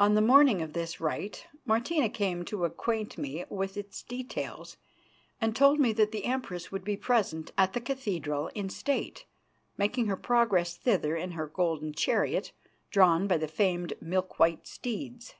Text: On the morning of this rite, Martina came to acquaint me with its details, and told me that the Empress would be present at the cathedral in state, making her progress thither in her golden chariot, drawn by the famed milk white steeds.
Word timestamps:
On 0.00 0.14
the 0.14 0.22
morning 0.22 0.62
of 0.62 0.72
this 0.72 0.98
rite, 0.98 1.46
Martina 1.66 2.08
came 2.08 2.42
to 2.46 2.64
acquaint 2.64 3.18
me 3.18 3.44
with 3.50 3.76
its 3.76 4.02
details, 4.02 4.78
and 5.42 5.54
told 5.54 5.78
me 5.78 5.92
that 5.92 6.10
the 6.10 6.24
Empress 6.24 6.72
would 6.72 6.84
be 6.84 6.96
present 6.96 7.52
at 7.58 7.74
the 7.74 7.82
cathedral 7.82 8.48
in 8.54 8.70
state, 8.70 9.26
making 9.76 10.06
her 10.06 10.16
progress 10.16 10.74
thither 10.74 11.16
in 11.16 11.32
her 11.32 11.48
golden 11.48 11.92
chariot, 11.92 12.50
drawn 12.90 13.26
by 13.28 13.36
the 13.36 13.46
famed 13.46 13.92
milk 14.00 14.38
white 14.38 14.66
steeds. 14.66 15.34